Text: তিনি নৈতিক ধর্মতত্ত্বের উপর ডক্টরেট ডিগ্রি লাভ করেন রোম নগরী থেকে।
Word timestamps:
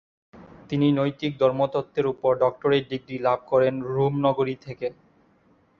তিনি 0.69 0.87
নৈতিক 0.91 1.31
ধর্মতত্ত্বের 1.39 2.05
উপর 2.13 2.31
ডক্টরেট 2.43 2.83
ডিগ্রি 2.91 3.17
লাভ 3.19 3.39
করেন 3.51 3.73
রোম 3.87 4.13
নগরী 4.25 4.55
থেকে। 4.65 4.87